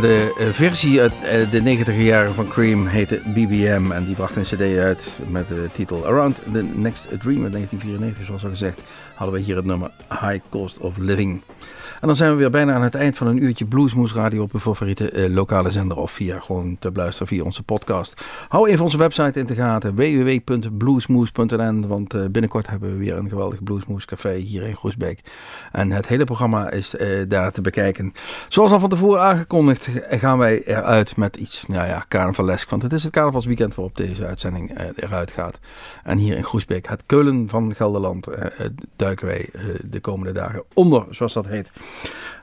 De 0.00 0.34
uh, 0.40 0.46
versie 0.46 1.00
uit 1.00 1.12
uh, 1.12 1.50
de 1.50 1.62
90 1.62 1.96
jaren 1.96 2.34
van 2.34 2.48
Cream 2.48 2.86
heette 2.86 3.20
BBM 3.24 3.90
en 3.92 4.04
die 4.04 4.14
bracht 4.14 4.36
een 4.36 4.42
cd 4.42 4.78
uit 4.78 5.18
met 5.26 5.48
de 5.48 5.68
titel 5.72 6.06
Around 6.06 6.36
the 6.52 6.62
Next 6.62 7.08
Dream 7.08 7.44
in 7.44 7.50
1994, 7.50 8.24
zoals 8.24 8.44
al 8.44 8.50
gezegd, 8.50 8.82
hadden 9.14 9.36
we 9.36 9.44
hier 9.44 9.56
het 9.56 9.64
nummer 9.64 9.90
High 10.08 10.38
Cost 10.48 10.78
of 10.78 10.96
Living. 10.96 11.42
En 12.00 12.06
dan 12.06 12.16
zijn 12.16 12.30
we 12.30 12.36
weer 12.36 12.50
bijna 12.50 12.74
aan 12.74 12.82
het 12.82 12.94
eind 12.94 13.16
van 13.16 13.26
een 13.26 13.42
uurtje 13.42 13.64
Bluesmoes 13.64 14.14
Radio 14.14 14.42
op 14.42 14.52
uw 14.52 14.60
favoriete 14.60 15.10
eh, 15.10 15.30
lokale 15.30 15.70
zender 15.70 15.96
of 15.96 16.10
via 16.10 16.40
gewoon 16.40 16.76
te 16.78 16.92
beluisteren 16.92 17.28
via 17.28 17.42
onze 17.42 17.62
podcast. 17.62 18.22
Hou 18.48 18.68
even 18.68 18.84
onze 18.84 18.98
website 18.98 19.38
in 19.38 19.46
de 19.46 19.54
gaten 19.54 19.94
www.bluesmoes.nl 19.94 21.86
want 21.86 22.14
eh, 22.14 22.24
binnenkort 22.30 22.68
hebben 22.68 22.90
we 22.90 22.96
weer 22.96 23.16
een 23.16 23.28
geweldig 23.28 23.62
Bluesmoes 23.62 24.04
café 24.04 24.34
hier 24.34 24.62
in 24.62 24.76
Groesbeek. 24.76 25.20
En 25.72 25.92
het 25.92 26.08
hele 26.08 26.24
programma 26.24 26.70
is 26.70 26.96
eh, 26.96 27.08
daar 27.28 27.52
te 27.52 27.60
bekijken. 27.60 28.12
Zoals 28.48 28.72
al 28.72 28.80
van 28.80 28.88
tevoren 28.88 29.22
aangekondigd 29.22 29.88
gaan 30.08 30.38
wij 30.38 30.62
eruit 30.64 31.16
met 31.16 31.36
iets, 31.36 31.64
nou 31.66 31.86
ja, 31.86 32.04
carnavalesk. 32.08 32.70
Want 32.70 32.82
het 32.82 32.92
is 32.92 33.02
het 33.02 33.12
carnavalsweekend 33.12 33.74
waarop 33.74 33.96
deze 33.96 34.26
uitzending 34.26 34.78
eruit 34.96 35.30
gaat. 35.30 35.58
En 36.04 36.18
hier 36.18 36.36
in 36.36 36.44
Groesbeek, 36.44 36.88
het 36.88 37.02
Keulen 37.06 37.48
van 37.48 37.74
Gelderland, 37.74 38.26
duiken 38.96 39.26
wij 39.26 39.50
de 39.90 40.00
komende 40.00 40.32
dagen 40.32 40.64
onder, 40.74 41.04
zoals 41.10 41.32
dat 41.32 41.46
heet. 41.46 41.70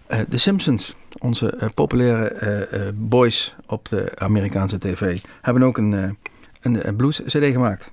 Uh, 0.09 0.19
The 0.19 0.37
Simpsons, 0.37 0.95
onze 1.17 1.57
uh, 1.59 1.69
populaire 1.73 2.67
uh, 2.73 2.89
boys 2.93 3.55
op 3.67 3.89
de 3.89 4.11
Amerikaanse 4.15 4.77
tv, 4.77 5.19
hebben 5.41 5.63
ook 5.63 5.77
een, 5.77 6.17
een 6.61 6.95
blues-cd 6.95 7.45
gemaakt. 7.45 7.91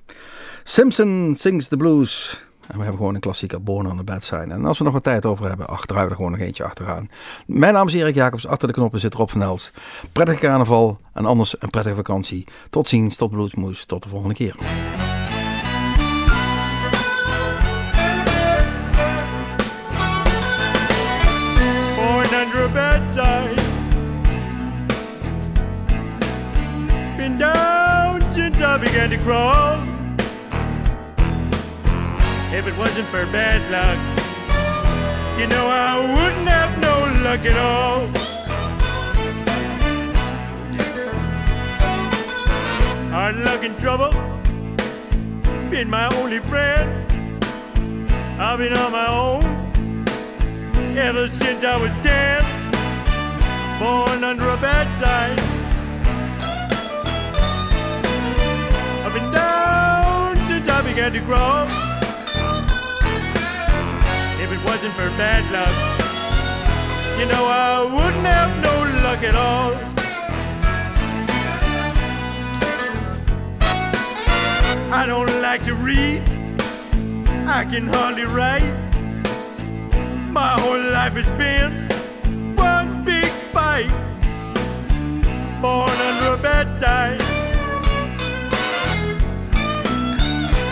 Simpson 0.63 1.33
Sings 1.37 1.67
the 1.67 1.77
Blues. 1.77 2.41
En 2.67 2.77
we 2.77 2.81
hebben 2.81 2.97
gewoon 2.97 3.15
een 3.15 3.21
klassieke 3.21 3.59
Born 3.59 3.87
on 3.87 3.97
the 3.97 4.03
Bad 4.03 4.23
Side. 4.23 4.47
En 4.47 4.65
als 4.65 4.77
we 4.77 4.83
nog 4.83 4.93
wat 4.93 5.03
tijd 5.03 5.25
over 5.25 5.47
hebben, 5.47 5.67
achteruit 5.67 6.09
er 6.09 6.15
gewoon 6.15 6.31
nog 6.31 6.39
eentje 6.39 6.63
achteraan. 6.63 7.09
Mijn 7.45 7.73
naam 7.73 7.87
is 7.87 7.93
Erik 7.93 8.15
Jacobs, 8.15 8.47
achter 8.47 8.67
de 8.67 8.73
knoppen 8.73 8.99
zit 8.99 9.13
Rob 9.13 9.29
van 9.29 9.41
Elst. 9.41 9.73
Prettige 10.11 10.39
carnaval 10.39 10.99
en 11.13 11.25
anders 11.25 11.55
een 11.59 11.69
prettige 11.69 11.95
vakantie. 11.95 12.47
Tot 12.69 12.87
ziens, 12.87 13.15
tot 13.15 13.31
Bluesmoes, 13.31 13.85
tot 13.85 14.03
de 14.03 14.09
volgende 14.09 14.35
keer. 14.35 14.55
Began 28.83 29.09
to 29.09 29.17
crawl. 29.19 29.77
If 32.51 32.67
it 32.67 32.77
wasn't 32.77 33.07
for 33.07 33.25
bad 33.27 33.61
luck, 33.71 33.97
you 35.39 35.47
know 35.47 35.65
I 35.67 35.93
wouldn't 36.15 36.47
have 36.49 36.73
no 36.87 36.95
luck 37.23 37.45
at 37.45 37.57
all. 37.71 37.99
Hard 43.11 43.35
luck 43.37 43.63
and 43.63 43.77
trouble 43.79 44.11
been 45.69 45.89
my 45.89 46.07
only 46.17 46.39
friend. 46.39 46.87
I've 48.39 48.57
been 48.59 48.73
on 48.73 48.91
my 48.91 49.07
own 49.07 49.43
ever 50.97 51.27
since 51.27 51.63
I 51.63 51.77
was 51.77 51.91
ten, 52.03 52.41
born 53.79 54.23
under 54.23 54.49
a 54.49 54.57
bad 54.57 54.87
sign. 55.01 55.52
Began 60.93 61.11
to 61.11 61.19
grow. 61.21 61.65
If 64.43 64.51
it 64.51 64.63
wasn't 64.63 64.93
for 64.93 65.09
bad 65.17 65.43
luck, 65.51 65.73
you 67.19 67.25
know 67.25 67.45
I 67.47 67.81
wouldn't 67.81 68.27
have 68.27 68.51
no 68.61 68.75
luck 69.01 69.23
at 69.23 69.33
all. 69.33 69.73
I 74.93 75.05
don't 75.07 75.41
like 75.41 75.65
to 75.65 75.73
read, 75.73 76.21
I 77.47 77.65
can 77.65 77.87
hardly 77.87 78.25
write. 78.25 78.71
My 80.29 80.51
whole 80.59 80.91
life 80.91 81.13
has 81.13 81.29
been 81.39 81.87
one 82.55 83.03
big 83.03 83.31
fight. 83.51 83.89
Born 85.59 85.89
under 85.89 86.33
a 86.33 86.37
bad 86.37 86.79
sign. 86.79 87.32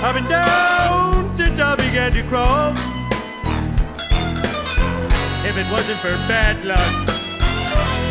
I've 0.04 0.16
been 0.16 0.28
down 0.28 1.38
since 1.38 1.60
I 1.60 1.76
began 1.76 2.12
to 2.14 2.24
crawl. 2.24 2.72
If 5.46 5.56
it 5.56 5.72
wasn't 5.72 6.00
for 6.00 6.10
bad 6.28 6.66
luck, 6.66 6.80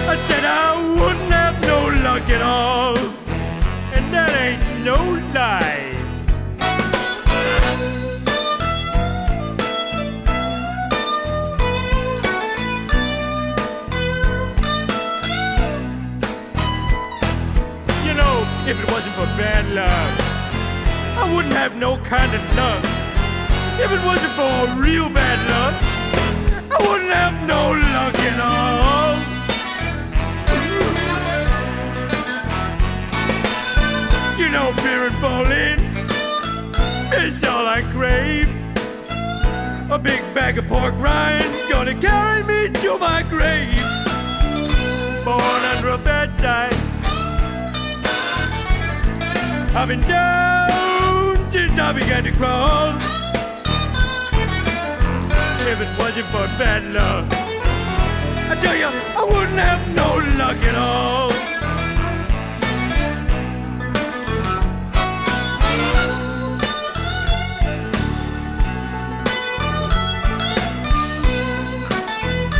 I 0.08 0.16
said 0.28 0.44
I 0.44 0.78
wouldn't 1.00 1.32
have 1.32 1.60
no 1.62 1.88
luck 2.04 2.30
at 2.30 2.42
all. 2.42 2.96
And 3.92 4.14
that 4.14 4.30
ain't 4.38 4.84
no 4.84 4.98
lie. 5.34 5.90
You 18.06 18.14
know, 18.14 18.44
if 18.70 18.80
it 18.80 18.90
wasn't 18.92 19.14
for 19.16 19.26
bad 19.36 19.66
luck. 19.74 20.19
I 21.30 21.34
wouldn't 21.36 21.54
have 21.54 21.76
no 21.76 21.96
kind 21.98 22.34
of 22.34 22.42
luck. 22.56 22.82
If 23.78 23.92
it 23.92 24.02
wasn't 24.04 24.32
for 24.32 24.82
real 24.82 25.08
bad 25.08 25.38
luck, 25.54 25.74
I 26.74 26.78
wouldn't 26.88 27.12
have 27.12 27.36
no 27.46 27.70
luck 27.94 28.18
at 28.30 28.40
all. 28.50 29.14
You 34.40 34.48
know, 34.50 34.72
beer 34.82 35.06
and 35.06 35.20
bowling 35.22 35.78
is 37.14 37.44
all 37.44 37.64
I 37.64 37.82
crave. 37.92 38.50
A 39.92 39.98
big 40.00 40.20
bag 40.34 40.58
of 40.58 40.66
pork 40.66 40.94
rinds 40.98 41.46
gonna 41.68 41.94
carry 41.94 42.42
me 42.42 42.70
to 42.82 42.98
my 42.98 43.22
grave. 43.30 43.76
Born 45.24 45.62
under 45.76 45.90
a 45.90 45.98
bad 45.98 46.36
time 46.38 46.74
I've 49.76 49.86
been 49.86 50.00
down 50.00 50.59
since 51.70 51.80
I 51.80 51.92
began 51.92 52.24
to 52.24 52.32
crawl. 52.32 52.96
If 55.70 55.80
it 55.80 55.98
wasn't 55.98 56.26
for 56.26 56.46
bad 56.58 56.82
luck, 56.92 57.26
I 58.50 58.56
tell 58.60 58.76
you, 58.76 58.88
I 59.16 59.24
wouldn't 59.24 59.58
have 59.58 59.82
no 59.94 60.16
luck 60.38 60.56
at 60.66 60.74
all. 60.74 61.30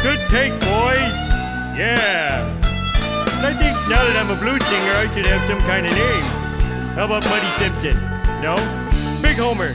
Good 0.03 0.21
take, 0.31 0.53
boys. 0.61 1.17
Yeah. 1.77 2.47
I 3.43 3.55
think 3.55 3.75
now 3.89 4.03
that 4.05 4.17
I'm 4.21 4.31
a 4.31 4.41
blues 4.41 4.65
singer, 4.67 4.95
I 4.97 5.13
should 5.13 5.27
have 5.27 5.47
some 5.49 5.61
kind 5.61 5.87
of 5.87 5.93
name. 5.93 6.95
How 6.95 7.07
about 7.07 7.25
Muddy 7.25 7.49
Simpson? 7.59 7.97
No? 8.43 8.80
Big 9.31 9.39
Homer. 9.39 9.73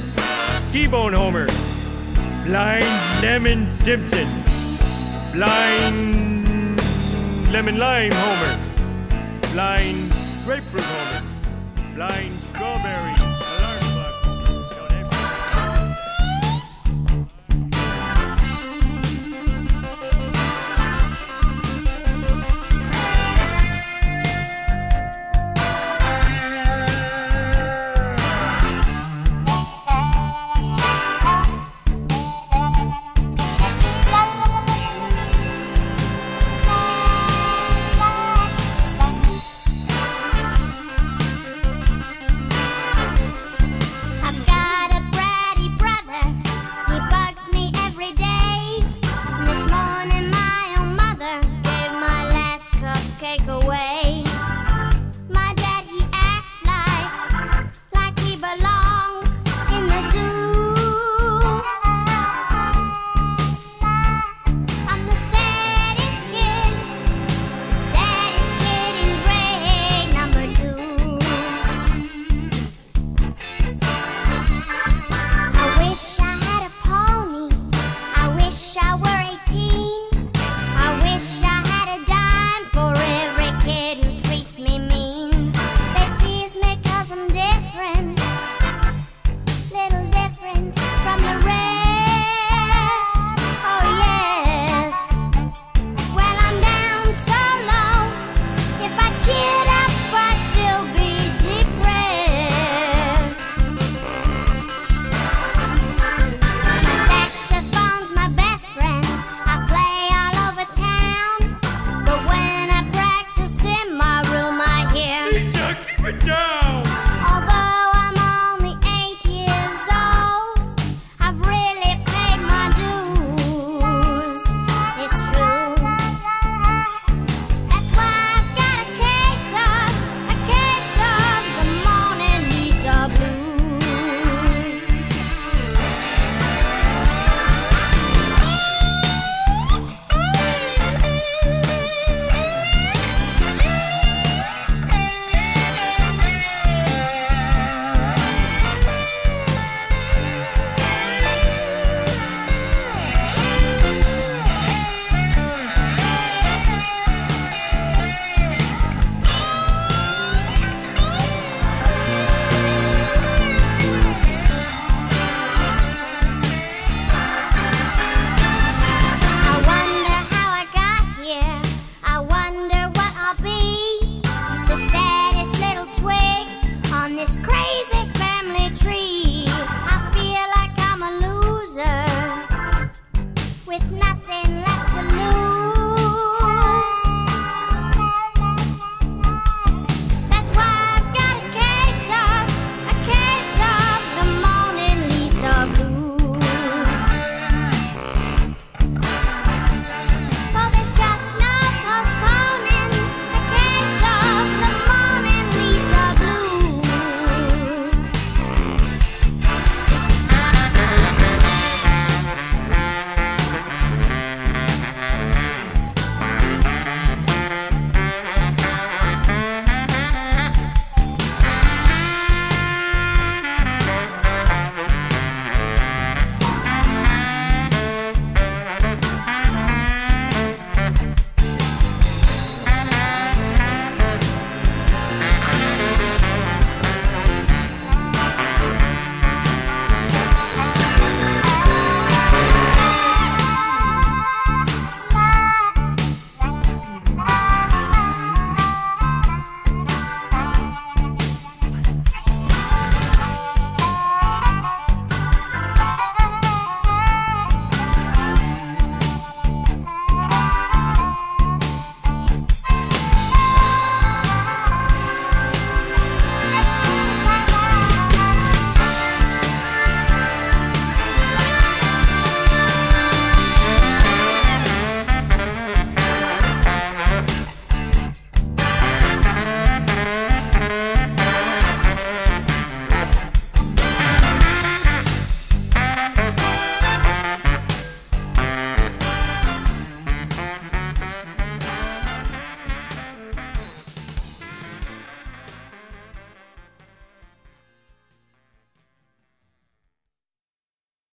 T-Bone 0.73 1.13
Homer. 1.13 1.47
Blind 2.43 3.21
Lemon 3.21 3.71
Simpson. 3.71 4.27
Blind 5.31 6.77
Lemon 7.53 7.77
Lime 7.77 8.11
Homer. 8.13 8.59
Blind 9.53 10.11
Grapefruit 10.43 10.83
Homer. 10.83 11.23
Blind 11.95 12.44